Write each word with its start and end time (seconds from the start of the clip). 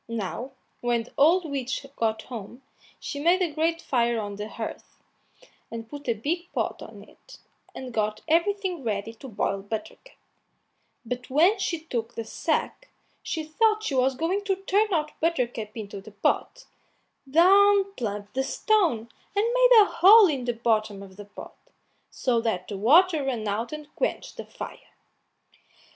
Now, 0.07 0.53
when 0.79 1.03
the 1.03 1.13
old 1.15 1.47
witch 1.47 1.85
got 1.95 2.23
home, 2.23 2.63
she 2.99 3.19
made 3.19 3.39
a 3.43 3.51
great 3.53 3.83
fire 3.83 4.19
on 4.19 4.37
the 4.37 4.49
hearth, 4.49 4.97
and 5.69 5.87
put 5.87 6.09
a 6.09 6.15
big 6.15 6.51
pot 6.53 6.81
on 6.81 7.03
it, 7.03 7.37
and 7.75 7.93
got 7.93 8.21
everything 8.27 8.83
ready 8.83 9.13
to 9.13 9.27
boil 9.27 9.61
Buttercup; 9.61 10.15
but 11.05 11.29
when 11.29 11.59
she 11.59 11.81
took 11.81 12.15
the 12.15 12.23
sack, 12.23 12.89
and 13.37 13.47
thought 13.51 13.83
she 13.83 13.93
was 13.93 14.15
going 14.15 14.43
to 14.45 14.55
turn 14.55 14.91
out 14.91 15.11
Buttercup 15.19 15.77
into 15.77 16.01
the 16.01 16.13
pot, 16.13 16.65
down 17.29 17.93
plumped 17.93 18.33
the 18.33 18.41
stone 18.43 19.07
and 19.35 19.53
made 19.53 19.77
a 19.81 19.85
hole 19.85 20.25
in 20.25 20.45
the 20.45 20.53
bottom 20.53 21.03
of 21.03 21.15
the 21.15 21.25
pot, 21.25 21.55
so 22.09 22.41
that 22.41 22.67
the 22.67 22.75
water 22.79 23.23
ran 23.25 23.47
out 23.47 23.71
and 23.71 23.95
quenched 23.95 24.37
the 24.37 24.45
fire. 24.47 24.95